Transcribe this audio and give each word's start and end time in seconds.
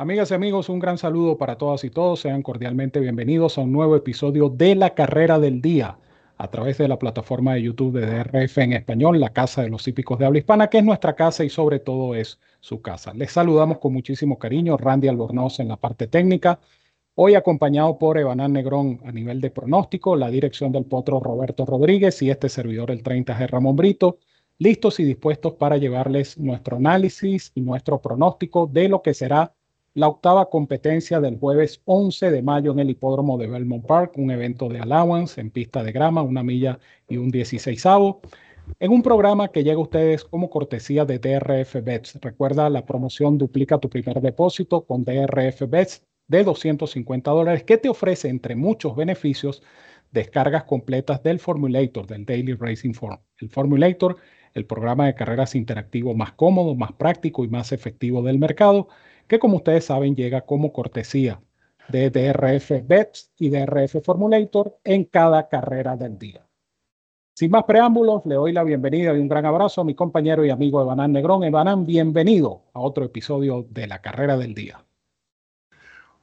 Amigas 0.00 0.30
y 0.30 0.34
amigos, 0.34 0.70
un 0.70 0.78
gran 0.78 0.96
saludo 0.96 1.36
para 1.36 1.58
todas 1.58 1.84
y 1.84 1.90
todos. 1.90 2.20
Sean 2.20 2.40
cordialmente 2.40 3.00
bienvenidos 3.00 3.58
a 3.58 3.60
un 3.60 3.70
nuevo 3.70 3.96
episodio 3.96 4.48
de 4.48 4.74
La 4.74 4.94
Carrera 4.94 5.38
del 5.38 5.60
Día 5.60 5.98
a 6.38 6.48
través 6.48 6.78
de 6.78 6.88
la 6.88 6.98
plataforma 6.98 7.52
de 7.52 7.64
YouTube 7.64 8.00
de 8.00 8.06
DRF 8.06 8.56
en 8.56 8.72
español, 8.72 9.20
la 9.20 9.34
Casa 9.34 9.60
de 9.60 9.68
los 9.68 9.86
Hípicos 9.86 10.18
de 10.18 10.24
Habla 10.24 10.38
Hispana, 10.38 10.68
que 10.68 10.78
es 10.78 10.84
nuestra 10.84 11.14
casa 11.14 11.44
y 11.44 11.50
sobre 11.50 11.80
todo 11.80 12.14
es 12.14 12.40
su 12.60 12.80
casa. 12.80 13.12
Les 13.12 13.30
saludamos 13.30 13.76
con 13.76 13.92
muchísimo 13.92 14.38
cariño, 14.38 14.78
Randy 14.78 15.06
Albornoz 15.06 15.60
en 15.60 15.68
la 15.68 15.76
parte 15.76 16.06
técnica, 16.06 16.60
hoy 17.14 17.34
acompañado 17.34 17.98
por 17.98 18.16
Evanán 18.16 18.54
Negrón 18.54 19.02
a 19.04 19.12
nivel 19.12 19.42
de 19.42 19.50
pronóstico, 19.50 20.16
la 20.16 20.30
dirección 20.30 20.72
del 20.72 20.86
potro 20.86 21.20
Roberto 21.20 21.66
Rodríguez 21.66 22.22
y 22.22 22.30
este 22.30 22.48
servidor 22.48 22.90
el 22.90 23.02
30G 23.02 23.50
Ramón 23.50 23.76
Brito, 23.76 24.16
listos 24.56 24.98
y 24.98 25.04
dispuestos 25.04 25.52
para 25.56 25.76
llevarles 25.76 26.38
nuestro 26.38 26.78
análisis 26.78 27.52
y 27.54 27.60
nuestro 27.60 28.00
pronóstico 28.00 28.66
de 28.66 28.88
lo 28.88 29.02
que 29.02 29.12
será 29.12 29.52
la 29.94 30.08
octava 30.08 30.48
competencia 30.48 31.20
del 31.20 31.38
jueves 31.38 31.82
11 31.84 32.30
de 32.30 32.42
mayo 32.42 32.72
en 32.72 32.78
el 32.78 32.90
hipódromo 32.90 33.38
de 33.38 33.48
Belmont 33.48 33.84
Park, 33.86 34.12
un 34.16 34.30
evento 34.30 34.68
de 34.68 34.80
allowance 34.80 35.40
en 35.40 35.50
pista 35.50 35.82
de 35.82 35.92
grama, 35.92 36.22
una 36.22 36.42
milla 36.42 36.78
y 37.08 37.16
un 37.16 37.30
16 37.30 37.84
en 38.78 38.92
un 38.92 39.02
programa 39.02 39.48
que 39.48 39.64
llega 39.64 39.78
a 39.78 39.82
ustedes 39.82 40.24
como 40.24 40.48
cortesía 40.48 41.04
de 41.04 41.18
DRF 41.18 41.82
Bets. 41.82 42.18
Recuerda 42.20 42.70
la 42.70 42.86
promoción 42.86 43.36
Duplica 43.36 43.78
tu 43.78 43.90
primer 43.90 44.20
depósito 44.20 44.84
con 44.84 45.04
DRF 45.04 45.62
Bets 45.68 46.04
de 46.28 46.44
250 46.44 47.30
dólares 47.32 47.64
que 47.64 47.78
te 47.78 47.88
ofrece, 47.88 48.28
entre 48.28 48.54
muchos 48.54 48.94
beneficios, 48.94 49.62
descargas 50.12 50.64
completas 50.64 51.22
del 51.24 51.40
Formulator, 51.40 52.06
del 52.06 52.24
Daily 52.24 52.54
Racing 52.54 52.92
Form. 52.92 53.18
El 53.38 53.50
Formulator, 53.50 54.16
el 54.54 54.66
programa 54.66 55.06
de 55.06 55.14
carreras 55.14 55.56
interactivo 55.56 56.14
más 56.14 56.32
cómodo, 56.32 56.76
más 56.76 56.92
práctico 56.92 57.44
y 57.44 57.48
más 57.48 57.72
efectivo 57.72 58.22
del 58.22 58.38
mercado 58.38 58.88
que 59.30 59.38
como 59.38 59.58
ustedes 59.58 59.84
saben 59.84 60.16
llega 60.16 60.40
como 60.40 60.72
cortesía 60.72 61.40
de 61.86 62.10
DRF 62.10 62.84
Bets 62.84 63.30
y 63.38 63.48
DRF 63.48 64.02
Formulator 64.04 64.80
en 64.82 65.04
cada 65.04 65.48
carrera 65.48 65.96
del 65.96 66.18
día. 66.18 66.44
Sin 67.34 67.52
más 67.52 67.62
preámbulos, 67.62 68.22
le 68.26 68.34
doy 68.34 68.52
la 68.52 68.64
bienvenida 68.64 69.14
y 69.14 69.20
un 69.20 69.28
gran 69.28 69.46
abrazo 69.46 69.82
a 69.82 69.84
mi 69.84 69.94
compañero 69.94 70.44
y 70.44 70.50
amigo 70.50 70.82
Evanán 70.82 71.12
Negrón. 71.12 71.44
Evanán, 71.44 71.86
bienvenido 71.86 72.64
a 72.74 72.80
otro 72.80 73.04
episodio 73.04 73.64
de 73.70 73.86
la 73.86 74.00
carrera 74.00 74.36
del 74.36 74.52
día. 74.52 74.84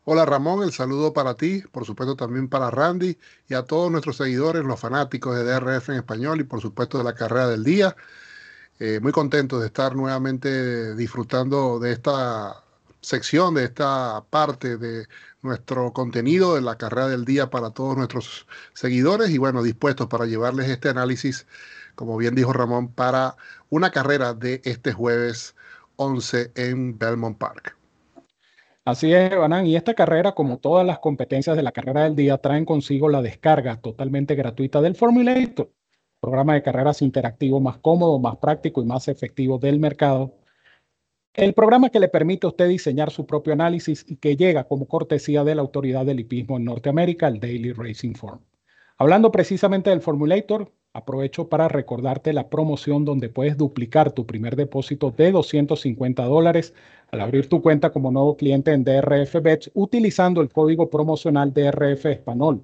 Hola 0.03 0.25
Ramón, 0.25 0.63
el 0.63 0.73
saludo 0.73 1.13
para 1.13 1.35
ti, 1.35 1.63
por 1.72 1.85
supuesto 1.85 2.17
también 2.17 2.50
para 2.50 2.72
Randy 2.72 3.17
y 3.47 3.53
a 3.53 3.63
todos 3.63 3.89
nuestros 3.89 4.17
seguidores, 4.17 4.66
los 4.66 4.81
fanáticos 4.81 5.33
de 5.33 5.45
DRF 5.45 5.89
en 5.91 5.95
español 5.95 6.41
y 6.41 6.44
por 6.44 6.59
supuesto 6.59 6.97
de 6.97 7.05
la 7.05 7.16
carrera 7.16 7.47
del 7.47 7.63
día. 7.63 7.95
Eh, 8.80 9.00
muy 9.02 9.13
contento 9.13 9.59
de 9.59 9.67
estar 9.67 9.95
nuevamente 9.95 10.94
disfrutando 10.94 11.80
de 11.80 11.94
esta 11.94 12.66
sección, 13.02 13.53
de 13.53 13.66
esta 13.66 14.23
parte 14.30 14.78
de 14.78 15.06
nuestro 15.42 15.94
contenido 15.94 16.56
de 16.56 16.62
la 16.62 16.78
carrera 16.78 17.08
del 17.08 17.26
día 17.26 17.50
para 17.50 17.72
todos 17.72 17.98
nuestros 17.98 18.48
seguidores 18.73 19.30
y 19.30 19.38
bueno, 19.38 19.64
dispuestos 19.64 20.08
para 20.08 20.26
llevarles 20.26 20.70
este 20.70 20.90
análisis, 20.90 21.48
como 21.95 22.18
bien 22.18 22.36
dijo 22.36 22.53
Ramón, 22.53 22.90
para 22.90 23.36
una 23.70 23.92
carrera 23.92 24.34
de 24.34 24.62
este 24.66 24.94
jueves 24.94 25.56
11 25.98 26.52
en 26.56 26.98
Belmont 26.98 27.38
Park. 27.38 27.78
Así 28.86 29.14
es, 29.14 29.36
Banán, 29.36 29.66
y 29.66 29.75
esta 29.75 29.94
carrera, 29.94 30.31
como 30.31 30.59
todas 30.59 30.86
las 30.88 31.00
competencias 31.00 31.58
de 31.58 31.64
la 31.64 31.73
carrera 31.73 32.03
del 32.03 32.16
día, 32.16 32.38
traen 32.38 32.64
consigo 32.64 33.09
la 33.09 33.22
descarga 33.22 33.81
totalmente 33.81 34.34
gratuita 34.36 34.80
del 34.80 34.95
Formulator, 34.95 35.70
programa 36.22 36.53
de 36.53 36.64
carreras 36.64 37.02
interactivo 37.02 37.59
más 37.59 37.80
cómodo, 37.80 38.18
más 38.20 38.38
práctico 38.38 38.81
y 38.81 38.86
más 38.86 39.09
efectivo 39.09 39.59
del 39.59 39.80
mercado 39.80 40.34
el 41.38 41.53
programa 41.53 41.89
que 41.89 41.99
le 41.99 42.07
permite 42.07 42.47
a 42.47 42.49
usted 42.49 42.67
diseñar 42.67 43.11
su 43.11 43.27
propio 43.27 43.53
análisis 43.53 44.03
y 44.07 44.16
que 44.16 44.35
llega 44.35 44.63
como 44.63 44.88
cortesía 44.88 45.44
de 45.44 45.53
la 45.53 45.61
autoridad 45.61 46.03
del 46.03 46.19
hipismo 46.19 46.57
en 46.57 46.66
Norteamérica, 46.66 47.27
el 47.27 47.39
Daily 47.39 47.73
Racing 47.73 48.16
Form. 48.16 48.39
Hablando 48.97 49.31
precisamente 49.31 49.91
del 49.91 50.02
Formulator, 50.02 50.71
aprovecho 50.94 51.47
para 51.47 51.67
recordarte 51.67 52.34
la 52.34 52.50
promoción 52.50 53.06
donde 53.06 53.29
puedes 53.29 53.56
duplicar 53.56 54.13
tu 54.13 54.25
primer 54.25 54.56
depósito 54.56 55.13
de 55.16 55.31
250 55.31 56.25
dólares 56.25 56.73
al 57.12 57.22
abrir 57.22 57.47
tu 57.47 57.62
cuenta 57.62 57.91
como 57.91 58.09
nuevo 58.09 58.35
cliente 58.35 58.72
en 58.72 58.83
DRF 58.83 59.35
Bets 59.39 59.69
utilizando 59.75 60.41
el 60.41 60.50
código 60.50 60.89
promocional 60.89 61.53
DRF 61.53 62.07
Español. 62.07 62.63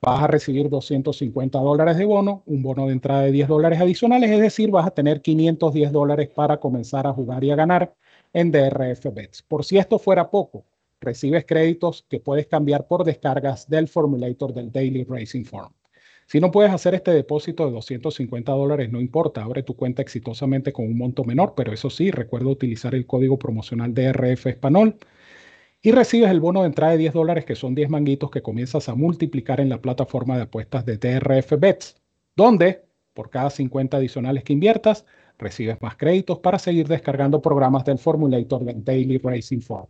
Vas 0.00 0.24
a 0.24 0.26
recibir 0.26 0.68
250 0.68 1.58
dólares 1.60 1.96
de 1.96 2.04
bono, 2.04 2.42
un 2.46 2.62
bono 2.62 2.86
de 2.86 2.92
entrada 2.94 3.22
de 3.22 3.32
10 3.32 3.46
dólares 3.46 3.80
adicionales, 3.80 4.30
es 4.30 4.40
decir, 4.40 4.70
vas 4.72 4.86
a 4.88 4.90
tener 4.90 5.22
510 5.22 5.92
dólares 5.92 6.28
para 6.34 6.58
comenzar 6.58 7.06
a 7.06 7.12
jugar 7.12 7.44
y 7.44 7.52
a 7.52 7.56
ganar 7.56 7.94
en 8.32 8.50
DRF 8.50 9.12
Bets. 9.12 9.42
Por 9.42 9.64
si 9.64 9.78
esto 9.78 9.98
fuera 9.98 10.30
poco, 10.30 10.64
recibes 11.00 11.44
créditos 11.44 12.04
que 12.08 12.20
puedes 12.20 12.46
cambiar 12.46 12.86
por 12.86 13.04
descargas 13.04 13.68
del 13.68 13.88
formulator 13.88 14.52
del 14.52 14.72
Daily 14.72 15.04
Racing 15.04 15.44
Form. 15.44 15.72
Si 16.26 16.40
no 16.40 16.50
puedes 16.50 16.72
hacer 16.72 16.94
este 16.94 17.10
depósito 17.10 17.64
de 17.64 17.72
250 17.72 18.52
dólares, 18.52 18.90
no 18.92 19.00
importa, 19.00 19.42
abre 19.42 19.62
tu 19.62 19.76
cuenta 19.76 20.02
exitosamente 20.02 20.74
con 20.74 20.84
un 20.84 20.98
monto 20.98 21.24
menor, 21.24 21.54
pero 21.56 21.72
eso 21.72 21.88
sí, 21.88 22.10
recuerda 22.10 22.48
utilizar 22.48 22.94
el 22.94 23.06
código 23.06 23.38
promocional 23.38 23.94
DRF 23.94 24.46
Español 24.46 24.96
y 25.80 25.92
recibes 25.92 26.30
el 26.30 26.40
bono 26.40 26.60
de 26.60 26.66
entrada 26.66 26.92
de 26.92 26.98
10 26.98 27.14
dólares, 27.14 27.44
que 27.46 27.54
son 27.54 27.74
10 27.74 27.88
manguitos 27.88 28.30
que 28.30 28.42
comienzas 28.42 28.90
a 28.90 28.94
multiplicar 28.94 29.60
en 29.60 29.70
la 29.70 29.80
plataforma 29.80 30.36
de 30.36 30.42
apuestas 30.42 30.84
de 30.84 30.98
DRF 30.98 31.52
Bets, 31.58 31.96
donde 32.36 32.84
por 33.14 33.30
cada 33.30 33.48
50 33.48 33.96
adicionales 33.96 34.44
que 34.44 34.52
inviertas, 34.52 35.06
recibes 35.38 35.80
más 35.80 35.96
créditos 35.96 36.38
para 36.40 36.58
seguir 36.58 36.88
descargando 36.88 37.40
programas 37.40 37.84
del 37.84 37.98
Formulator 37.98 38.64
Daily 38.84 39.18
Racing 39.18 39.60
Form. 39.60 39.86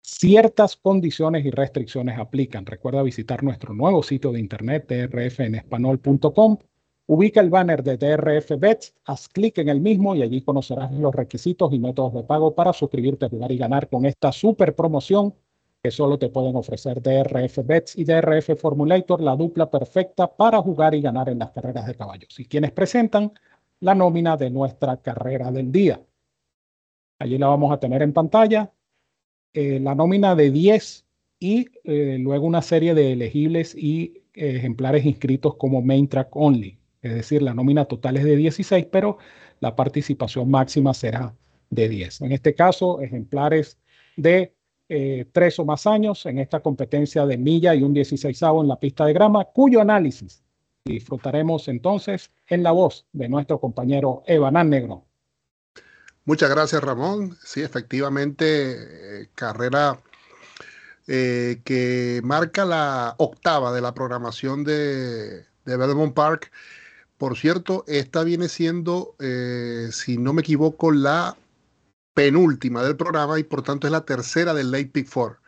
Ciertas 0.00 0.76
condiciones 0.76 1.44
y 1.44 1.50
restricciones 1.50 2.18
aplican. 2.18 2.66
Recuerda 2.66 3.02
visitar 3.02 3.42
nuestro 3.44 3.72
nuevo 3.72 4.02
sitio 4.02 4.32
de 4.32 4.40
internet 4.40 4.86
drfenespanol.com. 4.88 6.58
Ubica 7.06 7.40
el 7.40 7.50
banner 7.50 7.82
de 7.82 7.96
DRF 7.96 8.58
Bets, 8.58 8.94
haz 9.04 9.28
clic 9.28 9.58
en 9.58 9.68
el 9.68 9.80
mismo 9.80 10.14
y 10.14 10.22
allí 10.22 10.42
conocerás 10.42 10.92
los 10.92 11.14
requisitos 11.14 11.72
y 11.72 11.78
métodos 11.78 12.14
de 12.14 12.22
pago 12.22 12.54
para 12.54 12.72
suscribirte, 12.72 13.28
jugar 13.28 13.52
y 13.52 13.58
ganar 13.58 13.88
con 13.88 14.06
esta 14.06 14.32
super 14.32 14.74
promoción 14.74 15.34
que 15.82 15.90
solo 15.90 16.16
te 16.16 16.28
pueden 16.28 16.54
ofrecer 16.54 17.02
DRF 17.02 17.58
Bets 17.64 17.98
y 17.98 18.04
DRF 18.04 18.56
Formulator, 18.56 19.20
la 19.20 19.34
dupla 19.34 19.68
perfecta 19.68 20.32
para 20.32 20.62
jugar 20.62 20.94
y 20.94 21.02
ganar 21.02 21.28
en 21.28 21.40
las 21.40 21.50
carreras 21.50 21.86
de 21.86 21.96
caballos. 21.96 22.38
Y 22.38 22.44
quienes 22.44 22.70
presentan 22.70 23.32
la 23.82 23.94
nómina 23.96 24.36
de 24.36 24.48
nuestra 24.48 24.96
carrera 24.98 25.50
del 25.50 25.72
día. 25.72 26.00
Allí 27.18 27.36
la 27.36 27.48
vamos 27.48 27.72
a 27.72 27.80
tener 27.80 28.00
en 28.02 28.12
pantalla. 28.12 28.72
Eh, 29.52 29.80
la 29.80 29.94
nómina 29.94 30.36
de 30.36 30.50
10 30.50 31.04
y 31.40 31.66
eh, 31.82 32.16
luego 32.20 32.46
una 32.46 32.62
serie 32.62 32.94
de 32.94 33.12
elegibles 33.12 33.74
y 33.74 34.22
ejemplares 34.34 35.04
inscritos 35.04 35.56
como 35.56 35.82
main 35.82 36.08
track 36.08 36.34
only. 36.36 36.78
Es 37.02 37.14
decir, 37.14 37.42
la 37.42 37.54
nómina 37.54 37.84
total 37.84 38.16
es 38.16 38.24
de 38.24 38.36
16, 38.36 38.86
pero 38.86 39.18
la 39.58 39.74
participación 39.74 40.48
máxima 40.48 40.94
será 40.94 41.34
de 41.68 41.88
10. 41.88 42.20
En 42.22 42.32
este 42.32 42.54
caso, 42.54 43.00
ejemplares 43.00 43.80
de 44.16 44.54
eh, 44.88 45.26
tres 45.32 45.58
o 45.58 45.64
más 45.64 45.88
años 45.88 46.24
en 46.26 46.38
esta 46.38 46.60
competencia 46.60 47.26
de 47.26 47.36
milla 47.36 47.74
y 47.74 47.82
un 47.82 47.92
16 47.92 48.40
en 48.42 48.68
la 48.68 48.78
pista 48.78 49.06
de 49.06 49.12
grama, 49.12 49.44
cuyo 49.46 49.80
análisis 49.80 50.44
disfrutaremos 50.84 51.68
entonces 51.68 52.30
en 52.46 52.62
la 52.62 52.72
voz 52.72 53.06
de 53.12 53.28
nuestro 53.28 53.60
compañero 53.60 54.22
Evanán 54.26 54.70
Negro. 54.70 55.04
Muchas 56.24 56.50
gracias, 56.50 56.82
Ramón. 56.82 57.36
Sí, 57.42 57.62
efectivamente, 57.62 59.22
eh, 59.22 59.28
carrera 59.34 60.00
eh, 61.08 61.60
que 61.64 62.20
marca 62.22 62.64
la 62.64 63.14
octava 63.18 63.72
de 63.72 63.80
la 63.80 63.92
programación 63.92 64.64
de, 64.64 65.44
Belmont 65.64 66.14
Park. 66.14 66.52
Por 67.18 67.36
cierto, 67.36 67.84
esta 67.86 68.24
viene 68.24 68.48
siendo, 68.48 69.14
eh, 69.20 69.88
si 69.92 70.16
no 70.16 70.32
me 70.32 70.42
equivoco, 70.42 70.92
la 70.92 71.36
penúltima 72.14 72.82
del 72.82 72.96
programa 72.96 73.38
y 73.38 73.44
por 73.44 73.62
tanto 73.62 73.86
es 73.86 73.92
la 73.92 74.04
tercera 74.04 74.54
del 74.54 74.70
Late 74.70 74.86
Pick 74.86 75.08
Four. 75.08 75.38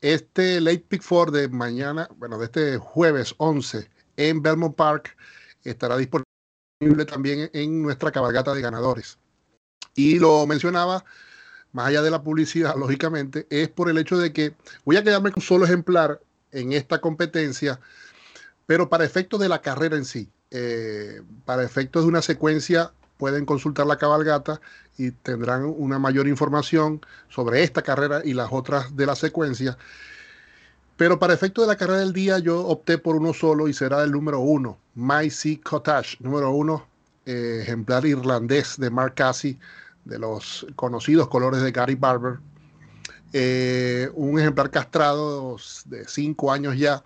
Este 0.00 0.60
Late 0.60 0.84
Pick 0.88 1.02
Four 1.02 1.30
de 1.30 1.48
mañana, 1.48 2.08
bueno, 2.16 2.38
de 2.38 2.46
este 2.46 2.76
jueves 2.78 3.34
11 3.38 3.88
en 4.16 4.42
Belmont 4.42 4.74
Park 4.74 5.16
estará 5.64 5.96
disponible 5.96 6.26
también 7.06 7.50
en 7.52 7.82
nuestra 7.82 8.12
cabalgata 8.12 8.54
de 8.54 8.62
ganadores. 8.62 9.18
Y 9.94 10.18
lo 10.18 10.46
mencionaba, 10.46 11.04
más 11.72 11.88
allá 11.88 12.02
de 12.02 12.10
la 12.10 12.22
publicidad, 12.22 12.74
lógicamente, 12.78 13.46
es 13.50 13.68
por 13.68 13.90
el 13.90 13.98
hecho 13.98 14.18
de 14.18 14.32
que 14.32 14.54
voy 14.84 14.96
a 14.96 15.02
quedarme 15.02 15.30
con 15.30 15.40
un 15.40 15.46
solo 15.46 15.64
ejemplar 15.64 16.20
en 16.52 16.72
esta 16.72 17.00
competencia, 17.00 17.80
pero 18.66 18.88
para 18.88 19.04
efectos 19.04 19.40
de 19.40 19.48
la 19.48 19.60
carrera 19.60 19.96
en 19.96 20.04
sí, 20.04 20.28
eh, 20.50 21.22
para 21.44 21.64
efectos 21.64 22.04
de 22.04 22.08
una 22.08 22.22
secuencia, 22.22 22.92
pueden 23.16 23.46
consultar 23.46 23.86
la 23.86 23.96
cabalgata 23.96 24.60
y 24.98 25.10
tendrán 25.10 25.64
una 25.64 25.98
mayor 25.98 26.28
información 26.28 27.00
sobre 27.28 27.62
esta 27.62 27.82
carrera 27.82 28.22
y 28.24 28.34
las 28.34 28.48
otras 28.52 28.96
de 28.96 29.06
la 29.06 29.16
secuencia. 29.16 29.76
Pero 30.96 31.18
para 31.18 31.34
efecto 31.34 31.60
de 31.60 31.66
la 31.68 31.76
carrera 31.76 32.00
del 32.00 32.12
día, 32.12 32.38
yo 32.38 32.60
opté 32.66 32.96
por 32.98 33.16
uno 33.16 33.34
solo 33.34 33.68
y 33.68 33.74
será 33.74 34.02
el 34.02 34.12
número 34.12 34.40
uno, 34.40 34.78
My 34.94 35.28
Sea 35.30 35.58
Cottage, 35.62 36.16
número 36.20 36.50
uno, 36.50 36.86
eh, 37.26 37.60
ejemplar 37.62 38.06
irlandés 38.06 38.76
de 38.78 38.88
Mark 38.90 39.14
Cassie, 39.14 39.58
de 40.04 40.18
los 40.18 40.66
conocidos 40.76 41.28
colores 41.28 41.60
de 41.62 41.72
Gary 41.72 41.96
Barber. 41.96 42.38
eh, 43.32 44.10
un 44.14 44.38
ejemplar 44.38 44.70
castrado 44.70 45.56
de 45.86 46.06
cinco 46.08 46.52
años 46.52 46.78
ya, 46.78 47.04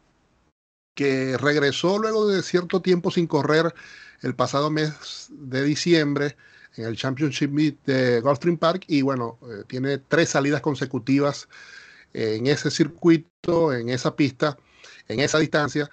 que 0.95 1.37
regresó 1.39 1.99
luego 1.99 2.29
de 2.29 2.43
cierto 2.43 2.81
tiempo 2.83 3.11
sin 3.11 3.27
correr 3.27 3.75
el 4.23 4.35
pasado 4.35 4.71
mes 4.71 5.29
de 5.31 5.65
diciembre 5.65 6.37
en 6.77 6.85
el 6.85 6.97
Championship 6.97 7.51
Meet 7.51 7.85
de 7.87 8.21
Gulfstream 8.21 8.59
Park 8.59 8.85
y 8.87 9.03
bueno, 9.03 9.39
eh, 9.43 9.65
tiene 9.67 9.99
tres 9.99 10.29
salidas 10.31 10.61
consecutivas 10.61 11.49
en 12.13 12.47
ese 12.47 12.71
circuito, 12.71 13.73
en 13.73 13.89
esa 13.89 14.17
pista, 14.17 14.57
en 15.09 15.21
esa 15.21 15.39
distancia 15.39 15.91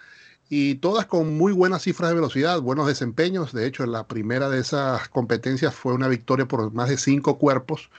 y 0.49 0.75
todas 0.75 1.05
con 1.05 1.37
muy 1.37 1.51
buenas 1.51 1.83
cifras 1.83 2.09
de 2.09 2.15
velocidad, 2.15 2.61
buenos 2.61 2.87
desempeños. 2.87 3.51
De 3.53 3.65
hecho, 3.65 3.85
la 3.85 4.07
primera 4.07 4.49
de 4.49 4.59
esas 4.59 5.09
competencias 5.09 5.75
fue 5.75 5.93
una 5.93 6.07
victoria 6.07 6.47
por 6.47 6.71
más 6.73 6.89
de 6.89 6.97
cinco 6.97 7.37
cuerpos, 7.37 7.89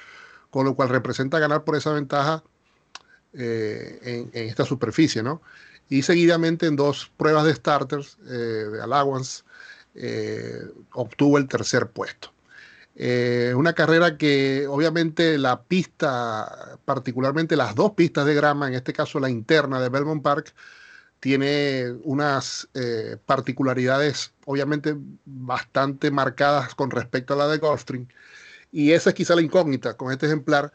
con 0.50 0.64
lo 0.64 0.74
cual 0.74 0.88
representa 0.88 1.38
ganar 1.38 1.64
por 1.64 1.76
esa 1.76 1.92
ventaja 1.92 2.42
eh, 3.34 4.30
en, 4.32 4.48
esta 4.48 4.64
superficie, 4.64 5.22
¿no? 5.22 5.42
Y 5.90 6.02
seguidamente 6.02 6.66
en 6.66 6.76
dos 6.76 7.10
pruebas 7.16 7.44
de 7.44 7.54
starters 7.54 8.18
eh, 8.26 8.32
de 8.72 8.82
allowance 8.82 9.42
eh, 9.94 10.62
obtuvo 10.92 11.38
el 11.38 11.48
tercer 11.48 11.90
puesto. 11.90 12.32
Una 13.54 13.74
carrera 13.74 14.16
que 14.16 14.66
obviamente 14.68 15.38
la 15.38 15.62
pista, 15.62 16.78
particularmente 16.84 17.56
las 17.56 17.74
dos 17.74 17.92
pistas 17.92 18.26
de 18.26 18.34
grama, 18.34 18.68
en 18.68 18.74
este 18.74 18.92
caso 18.92 19.20
la 19.20 19.30
interna 19.30 19.80
de 19.80 19.88
Belmont 19.88 20.22
Park, 20.22 20.52
tiene 21.20 21.92
unas 22.04 22.68
eh, 22.74 23.16
particularidades 23.26 24.32
obviamente 24.44 24.96
bastante 25.24 26.10
marcadas 26.10 26.74
con 26.74 26.90
respecto 26.90 27.34
a 27.34 27.36
la 27.36 27.48
de 27.48 27.58
Gulfstream. 27.58 28.08
Y 28.70 28.92
esa 28.92 29.10
es 29.10 29.14
quizá 29.16 29.34
la 29.34 29.42
incógnita 29.42 29.96
con 29.96 30.12
este 30.12 30.26
ejemplar, 30.26 30.72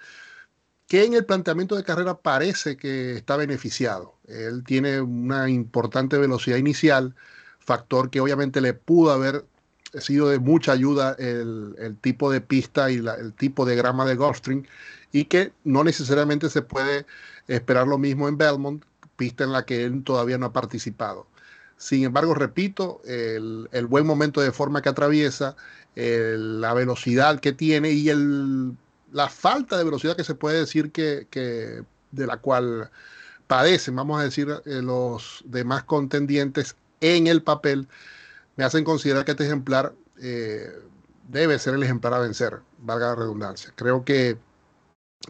que 0.88 1.06
en 1.06 1.14
el 1.14 1.26
planteamiento 1.26 1.76
de 1.76 1.84
carrera 1.84 2.20
parece 2.20 2.78
que 2.78 3.16
está 3.16 3.38
beneficiado. 3.38 4.18
Él 4.28 4.64
tiene 4.66 5.02
una 5.02 5.50
importante 5.50 6.18
velocidad 6.18 6.58
inicial, 6.58 7.16
factor 7.60 8.10
que 8.10 8.20
obviamente 8.20 8.62
le 8.62 8.74
pudo 8.74 9.12
haber 9.12 9.46
sido 10.02 10.30
de 10.30 10.40
mucha 10.40 10.72
ayuda 10.72 11.16
el, 11.20 11.98
tipo 12.02 12.32
de 12.32 12.42
pista 12.42 12.92
y 12.92 12.96
el 12.96 13.34
tipo 13.34 13.66
de 13.66 13.76
grama 13.76 14.06
de 14.06 14.16
Gulfstream, 14.16 14.64
y 15.12 15.26
que 15.26 15.54
no 15.64 15.84
necesariamente 15.84 16.50
se 16.50 16.62
puede 16.62 17.06
esperar 17.48 17.88
lo 17.88 17.98
mismo 17.98 18.28
en 18.28 18.38
Belmont, 18.38 18.84
pista 19.16 19.44
en 19.44 19.52
la 19.52 19.66
que 19.66 19.84
él 19.84 20.04
todavía 20.04 20.38
no 20.38 20.48
ha 20.48 20.54
participado. 20.54 21.28
Sin 21.78 22.04
embargo, 22.04 22.34
repito, 22.34 23.02
el, 23.06 23.88
buen 23.88 24.06
momento 24.06 24.42
de 24.42 24.52
forma 24.52 24.82
que 24.82 24.90
atraviesa, 24.90 25.56
la 25.96 26.74
velocidad 26.74 27.40
que 27.40 27.52
tiene 27.52 27.92
y 27.92 28.10
el, 28.10 28.74
la 29.14 29.30
falta 29.30 29.78
de 29.78 29.84
velocidad 29.84 30.18
que 30.18 30.24
se 30.24 30.36
puede 30.36 30.60
decir 30.60 30.92
que, 30.92 31.84
de 32.12 32.28
la 32.28 32.38
cual 32.38 32.90
padecen, 33.48 33.96
vamos 33.96 34.20
a 34.20 34.24
decir, 34.24 34.48
eh, 34.66 34.82
los 34.82 35.44
demás 35.46 35.84
contendientes 35.84 36.76
en 37.02 37.28
el 37.28 37.44
papel, 37.44 37.88
me 38.56 38.64
hacen 38.64 38.84
considerar 38.84 39.26
que 39.26 39.32
este 39.32 39.46
ejemplar 39.46 39.94
eh, 40.22 40.70
debe 41.28 41.58
ser 41.60 41.74
el 41.76 41.84
ejemplar 41.84 42.14
a 42.14 42.20
vencer, 42.20 42.60
valga 42.80 43.08
la 43.08 43.16
redundancia. 43.16 43.72
Creo 43.76 44.04
que 44.04 44.38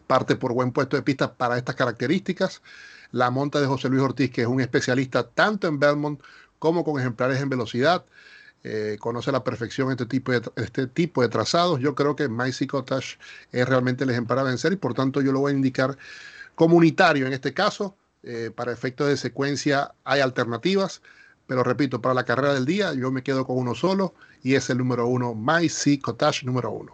parte 0.08 0.36
por 0.36 0.54
buen 0.54 0.72
puesto 0.72 0.96
de 0.96 1.04
pista 1.04 1.34
para 1.34 1.58
estas 1.58 1.76
características 1.76 2.62
la 3.14 3.30
monta 3.30 3.62
de 3.62 3.68
José 3.68 3.90
Luis 3.90 4.02
Ortiz, 4.02 4.32
que 4.32 4.42
es 4.42 4.48
un 4.48 4.60
especialista 4.60 5.30
tanto 5.30 5.68
en 5.68 5.80
Belmont 5.80 6.22
como 6.60 6.84
con 6.84 7.00
ejemplares 7.00 7.40
en 7.40 7.48
velocidad. 7.48 8.06
Eh, 8.64 8.98
conoce 9.00 9.30
a 9.30 9.34
la 9.34 9.44
perfección 9.44 9.92
este 9.92 10.06
tipo, 10.06 10.32
de, 10.32 10.42
este 10.56 10.88
tipo 10.88 11.22
de 11.22 11.30
trazados. 11.30 11.80
Yo 11.80 11.96
creo 11.96 12.16
que 12.16 12.28
Maisie 12.28 12.66
Cottage 12.66 13.20
es 13.52 13.70
realmente 13.70 14.04
el 14.04 14.10
ejemplar 14.10 14.40
a 14.40 14.44
vencer 14.44 14.74
y 14.74 14.78
por 14.78 14.94
tanto 14.94 15.22
yo 15.22 15.32
lo 15.32 15.42
voy 15.42 15.52
a 15.52 15.56
indicar 15.56 15.98
comunitario 16.56 17.28
en 17.28 17.34
este 17.34 17.54
caso. 17.54 17.96
Eh, 18.24 18.52
para 18.56 18.72
efectos 18.72 19.10
de 19.10 19.18
secuencia 19.18 19.94
hay 20.06 20.22
alternativas, 20.22 21.02
pero 21.48 21.64
repito, 21.64 22.02
para 22.02 22.16
la 22.16 22.24
carrera 22.24 22.54
del 22.54 22.66
día 22.66 22.94
yo 22.94 23.12
me 23.12 23.24
quedo 23.24 23.46
con 23.46 23.58
uno 23.58 23.76
solo 23.76 24.14
y 24.44 24.56
es 24.56 24.70
el 24.70 24.78
número 24.78 25.08
uno, 25.08 25.34
Maisie 25.34 26.00
Cottage 26.00 26.46
número 26.46 26.72
uno. 26.72 26.94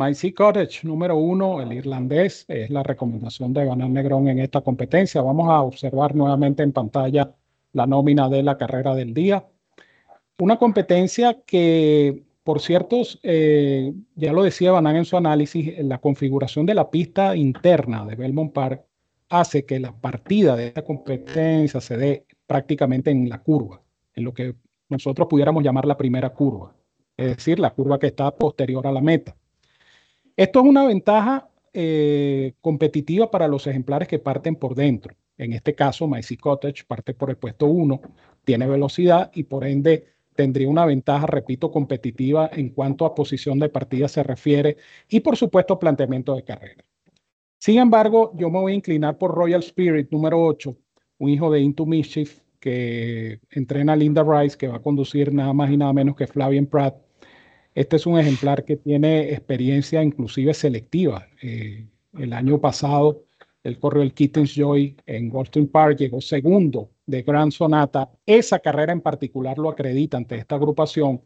My 0.00 0.14
Sea 0.14 0.32
Cottage, 0.32 0.80
número 0.84 1.14
uno, 1.16 1.60
el 1.60 1.74
irlandés, 1.74 2.46
es 2.48 2.70
la 2.70 2.82
recomendación 2.82 3.52
de 3.52 3.66
ganar 3.66 3.90
Negrón 3.90 4.28
en 4.28 4.38
esta 4.38 4.62
competencia. 4.62 5.20
Vamos 5.20 5.50
a 5.50 5.60
observar 5.60 6.14
nuevamente 6.14 6.62
en 6.62 6.72
pantalla 6.72 7.34
la 7.74 7.86
nómina 7.86 8.30
de 8.30 8.42
la 8.42 8.56
carrera 8.56 8.94
del 8.94 9.12
día. 9.12 9.44
Una 10.38 10.58
competencia 10.58 11.42
que, 11.44 12.22
por 12.42 12.60
cierto, 12.60 13.02
eh, 13.22 13.92
ya 14.14 14.32
lo 14.32 14.42
decía 14.42 14.72
Banan 14.72 14.96
en 14.96 15.04
su 15.04 15.18
análisis, 15.18 15.78
la 15.80 15.98
configuración 15.98 16.64
de 16.64 16.74
la 16.74 16.90
pista 16.90 17.36
interna 17.36 18.06
de 18.06 18.14
Belmont 18.14 18.54
Park 18.54 18.86
hace 19.28 19.66
que 19.66 19.80
la 19.80 19.92
partida 19.92 20.56
de 20.56 20.68
esta 20.68 20.82
competencia 20.82 21.78
se 21.82 21.96
dé 21.98 22.26
prácticamente 22.50 23.12
en 23.12 23.28
la 23.28 23.40
curva, 23.40 23.80
en 24.12 24.24
lo 24.24 24.34
que 24.34 24.56
nosotros 24.88 25.28
pudiéramos 25.28 25.62
llamar 25.62 25.86
la 25.86 25.96
primera 25.96 26.30
curva, 26.30 26.74
es 27.16 27.36
decir, 27.36 27.60
la 27.60 27.70
curva 27.70 27.96
que 27.96 28.08
está 28.08 28.28
posterior 28.34 28.84
a 28.88 28.90
la 28.90 29.00
meta. 29.00 29.36
Esto 30.36 30.58
es 30.58 30.66
una 30.66 30.84
ventaja 30.84 31.48
eh, 31.72 32.54
competitiva 32.60 33.30
para 33.30 33.46
los 33.46 33.68
ejemplares 33.68 34.08
que 34.08 34.18
parten 34.18 34.56
por 34.56 34.74
dentro. 34.74 35.14
En 35.38 35.52
este 35.52 35.76
caso, 35.76 36.08
Maisie 36.08 36.38
Cottage 36.38 36.82
parte 36.88 37.14
por 37.14 37.30
el 37.30 37.36
puesto 37.36 37.66
1, 37.66 38.00
tiene 38.42 38.66
velocidad 38.66 39.30
y 39.32 39.44
por 39.44 39.64
ende 39.64 40.08
tendría 40.34 40.68
una 40.68 40.86
ventaja, 40.86 41.28
repito, 41.28 41.70
competitiva 41.70 42.50
en 42.52 42.70
cuanto 42.70 43.04
a 43.04 43.14
posición 43.14 43.60
de 43.60 43.68
partida 43.68 44.08
se 44.08 44.24
refiere 44.24 44.76
y 45.08 45.20
por 45.20 45.36
supuesto 45.36 45.78
planteamiento 45.78 46.34
de 46.34 46.42
carrera. 46.42 46.84
Sin 47.58 47.78
embargo, 47.78 48.32
yo 48.34 48.50
me 48.50 48.58
voy 48.58 48.72
a 48.72 48.74
inclinar 48.74 49.18
por 49.18 49.32
Royal 49.32 49.60
Spirit 49.60 50.10
número 50.10 50.42
8, 50.42 50.76
un 51.20 51.30
hijo 51.30 51.52
de 51.52 51.60
Into 51.60 51.86
Mischief 51.86 52.40
que 52.58 53.40
entrena 53.50 53.92
a 53.92 53.96
Linda 53.96 54.24
Rice, 54.24 54.58
que 54.58 54.66
va 54.66 54.76
a 54.78 54.82
conducir 54.82 55.32
nada 55.32 55.52
más 55.52 55.70
y 55.70 55.76
nada 55.76 55.92
menos 55.92 56.16
que 56.16 56.26
Flavian 56.26 56.66
Pratt 56.66 56.96
este 57.74 57.96
es 57.96 58.06
un 58.06 58.18
ejemplar 58.18 58.64
que 58.64 58.76
tiene 58.76 59.30
experiencia 59.30 60.02
inclusive 60.02 60.54
selectiva. 60.54 61.26
Eh, 61.40 61.86
el 62.18 62.32
año 62.32 62.60
pasado, 62.60 63.24
él 63.62 63.78
corrió 63.78 64.02
el 64.02 64.12
Kittens 64.12 64.54
Joy 64.54 64.96
en 65.06 65.28
Goldstein 65.28 65.68
Park, 65.68 65.98
llegó 65.98 66.20
segundo 66.20 66.90
de 67.06 67.22
Grand 67.22 67.52
Sonata. 67.52 68.10
Esa 68.26 68.58
carrera 68.58 68.92
en 68.92 69.00
particular 69.00 69.58
lo 69.58 69.70
acredita 69.70 70.16
ante 70.16 70.36
esta 70.36 70.56
agrupación. 70.56 71.22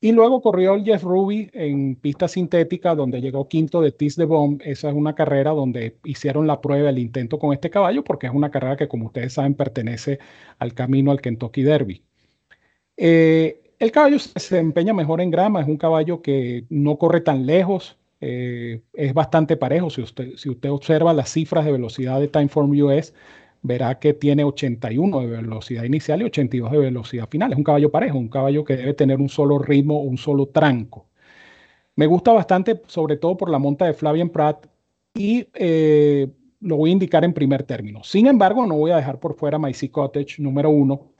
Y 0.00 0.12
luego 0.12 0.42
corrió 0.42 0.74
el 0.74 0.84
Jeff 0.84 1.02
Ruby 1.02 1.50
en 1.54 1.96
pista 1.96 2.28
sintética, 2.28 2.94
donde 2.94 3.20
llegó 3.20 3.48
quinto 3.48 3.80
de 3.80 3.92
Tis 3.92 4.16
de 4.16 4.26
Bomb. 4.26 4.60
Esa 4.62 4.90
es 4.90 4.94
una 4.94 5.14
carrera 5.14 5.52
donde 5.52 5.96
hicieron 6.04 6.46
la 6.46 6.60
prueba, 6.60 6.90
el 6.90 6.98
intento 6.98 7.38
con 7.38 7.52
este 7.54 7.70
caballo, 7.70 8.04
porque 8.04 8.26
es 8.26 8.32
una 8.34 8.50
carrera 8.50 8.76
que, 8.76 8.88
como 8.88 9.06
ustedes 9.06 9.32
saben, 9.32 9.54
pertenece 9.54 10.18
al 10.58 10.74
camino 10.74 11.10
al 11.10 11.22
Kentucky 11.22 11.62
Derby. 11.62 12.02
Eh, 12.96 13.62
el 13.78 13.92
caballo 13.92 14.18
se 14.18 14.32
desempeña 14.34 14.92
mejor 14.92 15.20
en 15.20 15.30
grama, 15.30 15.60
es 15.60 15.68
un 15.68 15.76
caballo 15.76 16.22
que 16.22 16.66
no 16.68 16.98
corre 16.98 17.20
tan 17.20 17.46
lejos, 17.46 17.98
eh, 18.20 18.82
es 18.92 19.14
bastante 19.14 19.56
parejo. 19.56 19.90
Si 19.90 20.02
usted, 20.02 20.36
si 20.36 20.48
usted 20.50 20.70
observa 20.70 21.12
las 21.14 21.30
cifras 21.30 21.64
de 21.64 21.72
velocidad 21.72 22.20
de 22.20 22.28
Timeform 22.28 22.70
US, 22.82 23.14
verá 23.66 23.98
que 23.98 24.14
tiene 24.14 24.44
81 24.44 25.20
de 25.20 25.26
velocidad 25.26 25.84
inicial 25.84 26.22
y 26.22 26.24
82 26.24 26.72
de 26.72 26.78
velocidad 26.78 27.28
final. 27.28 27.52
Es 27.52 27.58
un 27.58 27.64
caballo 27.64 27.90
parejo, 27.90 28.18
un 28.18 28.28
caballo 28.28 28.64
que 28.64 28.76
debe 28.76 28.94
tener 28.94 29.20
un 29.20 29.28
solo 29.28 29.58
ritmo, 29.58 30.02
un 30.02 30.18
solo 30.18 30.46
tranco. 30.46 31.06
Me 31.96 32.06
gusta 32.06 32.32
bastante, 32.32 32.82
sobre 32.86 33.16
todo 33.16 33.36
por 33.36 33.50
la 33.50 33.58
monta 33.58 33.86
de 33.86 33.94
Flavian 33.94 34.28
Pratt 34.28 34.66
y 35.14 35.48
eh, 35.54 36.28
lo 36.60 36.76
voy 36.76 36.90
a 36.90 36.92
indicar 36.92 37.24
en 37.24 37.32
primer 37.32 37.62
término. 37.62 38.04
Sin 38.04 38.26
embargo, 38.26 38.66
no 38.66 38.76
voy 38.76 38.90
a 38.90 38.96
dejar 38.96 39.18
por 39.18 39.34
fuera 39.34 39.58
Maisie 39.58 39.90
Cottage 39.90 40.36
número 40.38 40.70
uno 40.70 41.12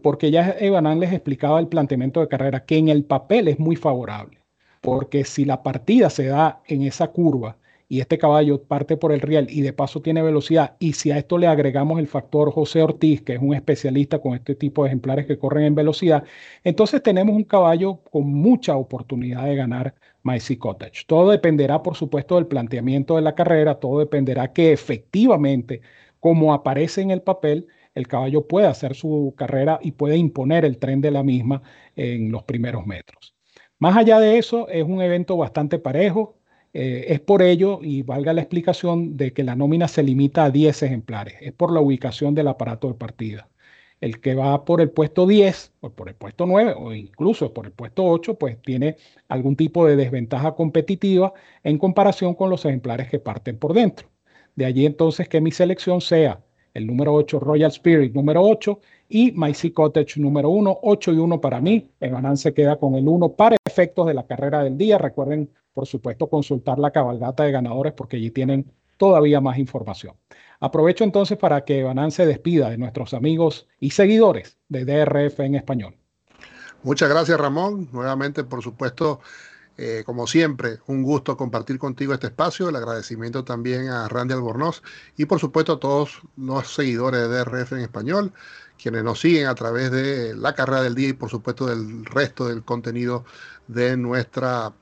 porque 0.00 0.30
ya 0.30 0.56
Evanán 0.58 1.00
les 1.00 1.12
explicaba 1.12 1.60
el 1.60 1.68
planteamiento 1.68 2.20
de 2.20 2.28
carrera, 2.28 2.64
que 2.64 2.78
en 2.78 2.88
el 2.88 3.04
papel 3.04 3.48
es 3.48 3.58
muy 3.58 3.76
favorable, 3.76 4.38
porque 4.80 5.24
si 5.24 5.44
la 5.44 5.62
partida 5.62 6.08
se 6.08 6.26
da 6.26 6.62
en 6.66 6.82
esa 6.82 7.08
curva 7.08 7.58
y 7.88 8.00
este 8.00 8.18
caballo 8.18 8.62
parte 8.62 8.96
por 8.96 9.12
el 9.12 9.20
riel 9.20 9.46
y 9.50 9.60
de 9.62 9.72
paso 9.72 10.02
tiene 10.02 10.22
velocidad, 10.22 10.76
y 10.78 10.94
si 10.94 11.10
a 11.10 11.18
esto 11.18 11.38
le 11.38 11.46
agregamos 11.46 11.98
el 11.98 12.08
factor 12.08 12.50
José 12.52 12.82
Ortiz, 12.82 13.22
que 13.22 13.34
es 13.34 13.40
un 13.40 13.54
especialista 13.54 14.18
con 14.18 14.34
este 14.34 14.54
tipo 14.54 14.82
de 14.82 14.88
ejemplares 14.88 15.26
que 15.26 15.38
corren 15.38 15.64
en 15.64 15.74
velocidad, 15.74 16.24
entonces 16.64 17.02
tenemos 17.02 17.34
un 17.34 17.44
caballo 17.44 17.96
con 18.10 18.32
mucha 18.32 18.76
oportunidad 18.76 19.44
de 19.44 19.56
ganar 19.56 19.94
Maisie 20.22 20.58
Cottage. 20.58 21.04
Todo 21.06 21.30
dependerá, 21.30 21.82
por 21.82 21.96
supuesto, 21.96 22.36
del 22.36 22.46
planteamiento 22.46 23.16
de 23.16 23.22
la 23.22 23.34
carrera, 23.34 23.80
todo 23.80 23.98
dependerá 23.98 24.52
que 24.52 24.72
efectivamente, 24.72 25.80
como 26.20 26.54
aparece 26.54 27.02
en 27.02 27.10
el 27.10 27.22
papel, 27.22 27.66
el 27.94 28.08
caballo 28.08 28.46
puede 28.46 28.66
hacer 28.66 28.94
su 28.94 29.34
carrera 29.36 29.78
y 29.82 29.92
puede 29.92 30.16
imponer 30.16 30.64
el 30.64 30.78
tren 30.78 31.00
de 31.00 31.10
la 31.10 31.22
misma 31.22 31.62
en 31.96 32.30
los 32.32 32.44
primeros 32.44 32.86
metros. 32.86 33.34
Más 33.78 33.96
allá 33.96 34.20
de 34.20 34.38
eso, 34.38 34.68
es 34.68 34.84
un 34.84 35.02
evento 35.02 35.36
bastante 35.36 35.78
parejo. 35.78 36.38
Eh, 36.74 37.06
es 37.08 37.20
por 37.20 37.42
ello, 37.42 37.80
y 37.82 38.02
valga 38.02 38.32
la 38.32 38.40
explicación, 38.40 39.16
de 39.16 39.32
que 39.32 39.44
la 39.44 39.54
nómina 39.56 39.88
se 39.88 40.02
limita 40.02 40.44
a 40.44 40.50
10 40.50 40.82
ejemplares. 40.82 41.34
Es 41.40 41.52
por 41.52 41.72
la 41.72 41.80
ubicación 41.80 42.34
del 42.34 42.48
aparato 42.48 42.88
de 42.88 42.94
partida. 42.94 43.48
El 44.00 44.20
que 44.20 44.34
va 44.34 44.64
por 44.64 44.80
el 44.80 44.90
puesto 44.90 45.26
10 45.26 45.72
o 45.80 45.90
por 45.90 46.08
el 46.08 46.14
puesto 46.16 46.46
9 46.46 46.74
o 46.76 46.92
incluso 46.92 47.52
por 47.54 47.66
el 47.66 47.72
puesto 47.72 48.04
8, 48.04 48.38
pues 48.38 48.60
tiene 48.62 48.96
algún 49.28 49.56
tipo 49.56 49.86
de 49.86 49.96
desventaja 49.96 50.54
competitiva 50.54 51.32
en 51.62 51.78
comparación 51.78 52.34
con 52.34 52.50
los 52.50 52.64
ejemplares 52.64 53.08
que 53.08 53.20
parten 53.20 53.58
por 53.58 53.74
dentro. 53.74 54.08
De 54.56 54.64
allí 54.66 54.86
entonces 54.86 55.28
que 55.28 55.40
mi 55.40 55.52
selección 55.52 56.00
sea 56.00 56.42
el 56.74 56.86
número 56.86 57.14
8 57.14 57.40
Royal 57.40 57.70
Spirit 57.70 58.14
número 58.14 58.42
8 58.42 58.80
y 59.08 59.34
Sea 59.54 59.72
Cottage 59.74 60.20
número 60.20 60.48
1, 60.50 60.78
8 60.82 61.12
y 61.12 61.16
1 61.18 61.40
para 61.40 61.60
mí. 61.60 61.90
Evanan 62.00 62.36
se 62.36 62.54
queda 62.54 62.76
con 62.76 62.94
el 62.94 63.06
1 63.06 63.32
para 63.32 63.56
efectos 63.64 64.06
de 64.06 64.14
la 64.14 64.26
carrera 64.26 64.62
del 64.62 64.78
día. 64.78 64.98
Recuerden, 64.98 65.50
por 65.72 65.86
supuesto, 65.86 66.28
consultar 66.28 66.78
la 66.78 66.90
cabalgata 66.90 67.44
de 67.44 67.52
ganadores 67.52 67.92
porque 67.92 68.16
allí 68.16 68.30
tienen 68.30 68.70
todavía 68.96 69.40
más 69.40 69.58
información. 69.58 70.14
Aprovecho 70.60 71.04
entonces 71.04 71.36
para 71.36 71.64
que 71.64 71.80
Evanan 71.80 72.10
se 72.10 72.24
despida 72.24 72.70
de 72.70 72.78
nuestros 72.78 73.14
amigos 73.14 73.66
y 73.80 73.90
seguidores 73.90 74.58
de 74.68 74.84
DRF 74.84 75.40
en 75.40 75.56
español. 75.56 75.96
Muchas 76.84 77.08
gracias, 77.08 77.38
Ramón. 77.38 77.88
Nuevamente, 77.92 78.44
por 78.44 78.62
supuesto, 78.62 79.20
eh, 79.84 80.04
como 80.04 80.28
siempre, 80.28 80.78
un 80.86 81.02
gusto 81.02 81.36
compartir 81.36 81.76
contigo 81.76 82.14
este 82.14 82.28
espacio. 82.28 82.68
El 82.68 82.76
agradecimiento 82.76 83.42
también 83.42 83.88
a 83.88 84.06
Randy 84.06 84.32
Albornoz 84.32 84.80
y 85.16 85.24
por 85.24 85.40
supuesto 85.40 85.72
a 85.72 85.80
todos 85.80 86.22
los 86.36 86.72
seguidores 86.72 87.22
de 87.22 87.26
DRF 87.26 87.72
en 87.72 87.80
español, 87.80 88.32
quienes 88.80 89.02
nos 89.02 89.18
siguen 89.18 89.48
a 89.48 89.56
través 89.56 89.90
de 89.90 90.36
la 90.36 90.54
carrera 90.54 90.82
del 90.82 90.94
día 90.94 91.08
y 91.08 91.12
por 91.14 91.30
supuesto 91.30 91.66
del 91.66 92.04
resto 92.04 92.46
del 92.46 92.62
contenido 92.62 93.24
de, 93.66 93.96
nuestra, 93.96 94.72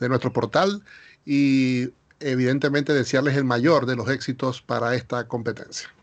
de 0.00 0.08
nuestro 0.08 0.32
portal. 0.32 0.82
Y 1.24 1.92
evidentemente 2.18 2.92
desearles 2.92 3.36
el 3.36 3.44
mayor 3.44 3.86
de 3.86 3.94
los 3.94 4.08
éxitos 4.08 4.60
para 4.62 4.96
esta 4.96 5.28
competencia. 5.28 5.93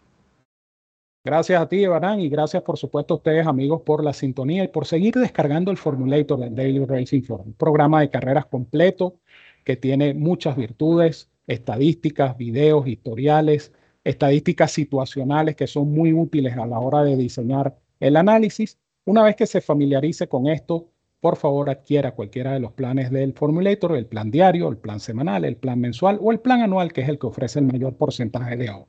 Gracias 1.24 1.62
a 1.62 1.70
ti, 1.70 1.84
Evarán, 1.84 2.20
y 2.20 2.30
gracias 2.30 2.63
por 2.63 2.78
supuesto 2.80 3.13
a 3.13 3.18
ustedes, 3.18 3.46
amigos, 3.46 3.84
por 3.84 4.04
la 4.04 4.12
sintonía 4.12 4.63
y 4.63 4.70
por 4.70 4.88
seguir 4.88 5.13
descargando 5.13 5.70
el 5.70 5.78
Formulator 5.78 6.40
del 6.40 6.56
Daily 6.56 6.84
Racing 6.84 7.22
Forum, 7.22 7.48
un 7.50 7.54
programa 7.54 8.01
de 8.01 8.10
carreras 8.10 8.48
completo 8.48 9.20
que 9.63 9.78
tiene 9.78 10.16
muchas 10.16 10.56
virtudes, 10.58 11.30
estadísticas, 11.46 12.36
videos, 12.38 12.88
historiales, 12.88 13.72
estadísticas 14.04 14.72
situacionales 14.72 15.56
que 15.56 15.68
son 15.68 15.92
muy 15.92 16.12
útiles 16.12 16.58
a 16.58 16.66
la 16.66 16.80
hora 16.80 17.04
de 17.04 17.16
diseñar 17.16 17.78
el 18.00 18.16
análisis. 18.18 18.80
Una 19.06 19.22
vez 19.24 19.36
que 19.36 19.46
se 19.46 19.62
familiarice 19.62 20.28
con 20.28 20.48
esto, 20.48 20.88
por 21.20 21.38
favor 21.38 21.70
adquiera 21.70 22.16
cualquiera 22.16 22.54
de 22.54 22.62
los 22.62 22.72
planes 22.72 23.12
del 23.12 23.34
Formulator, 23.34 23.96
el 23.96 24.08
plan 24.08 24.32
diario, 24.32 24.70
el 24.70 24.78
plan 24.78 25.00
semanal, 25.00 25.46
el 25.46 25.58
plan 25.58 25.80
mensual 25.80 26.18
o 26.20 26.32
el 26.32 26.40
plan 26.40 26.62
anual, 26.62 26.92
que 26.92 27.01
es 27.01 27.10
el 27.10 27.20
que 27.20 27.28
ofrece 27.28 27.60
el 27.60 27.66
mayor 27.66 27.96
porcentaje 27.96 28.58
de 28.58 28.70
ahorro. 28.70 28.88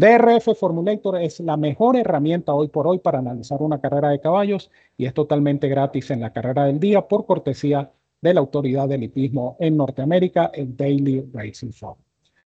DRF 0.00 0.58
Formulator 0.58 1.20
es 1.20 1.40
la 1.40 1.58
mejor 1.58 1.94
herramienta 1.94 2.54
hoy 2.54 2.68
por 2.68 2.86
hoy 2.86 3.00
para 3.00 3.18
analizar 3.18 3.60
una 3.60 3.82
carrera 3.82 4.08
de 4.08 4.18
caballos 4.18 4.70
y 4.96 5.04
es 5.04 5.12
totalmente 5.12 5.68
gratis 5.68 6.10
en 6.10 6.20
la 6.20 6.32
carrera 6.32 6.64
del 6.64 6.80
día 6.80 7.06
por 7.06 7.26
cortesía 7.26 7.92
de 8.22 8.32
la 8.32 8.40
autoridad 8.40 8.88
del 8.88 9.02
hipismo 9.02 9.58
en 9.60 9.76
Norteamérica, 9.76 10.52
el 10.54 10.74
Daily 10.74 11.28
Racing 11.34 11.72
Form. 11.72 11.98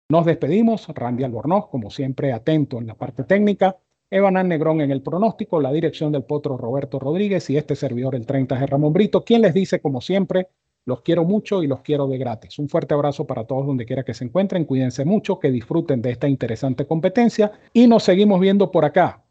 Nos 0.09 0.27
despedimos, 0.27 0.87
Randy 0.89 1.23
Albornoz, 1.23 1.67
como 1.69 1.89
siempre, 1.89 2.31
atento 2.31 2.77
en 2.77 2.85
la 2.85 2.93
parte 2.93 3.23
técnica, 3.23 3.75
Evan 4.11 4.47
Negrón 4.47 4.81
en 4.81 4.91
el 4.91 5.01
pronóstico, 5.01 5.59
la 5.59 5.71
dirección 5.71 6.11
del 6.11 6.25
potro 6.25 6.57
Roberto 6.57 6.99
Rodríguez 6.99 7.49
y 7.49 7.57
este 7.57 7.75
servidor, 7.75 8.13
el 8.13 8.27
30 8.27 8.59
de 8.59 8.67
Ramón 8.67 8.93
Brito, 8.93 9.23
quien 9.23 9.41
les 9.41 9.55
dice, 9.55 9.81
como 9.81 9.99
siempre, 10.01 10.49
los 10.85 11.01
quiero 11.01 11.23
mucho 11.23 11.63
y 11.63 11.67
los 11.67 11.81
quiero 11.81 12.07
de 12.07 12.17
gratis. 12.17 12.57
Un 12.59 12.69
fuerte 12.69 12.93
abrazo 12.93 13.25
para 13.25 13.45
todos 13.45 13.67
donde 13.67 13.85
quiera 13.85 14.03
que 14.03 14.13
se 14.13 14.25
encuentren. 14.25 14.65
Cuídense 14.65 15.05
mucho, 15.05 15.39
que 15.39 15.51
disfruten 15.51 16.01
de 16.01 16.11
esta 16.11 16.27
interesante 16.27 16.85
competencia 16.85 17.51
y 17.73 17.87
nos 17.87 18.03
seguimos 18.03 18.39
viendo 18.39 18.71
por 18.71 18.85
acá 18.85 19.23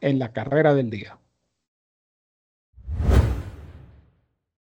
en 0.00 0.18
la 0.18 0.32
carrera 0.32 0.74
del 0.74 0.90
día. 0.90 1.18